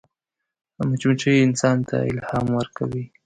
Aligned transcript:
مچمچۍ 0.89 1.37
انسان 1.45 1.77
ته 1.87 1.95
الهام 2.09 2.45
ورکوي 2.57 3.03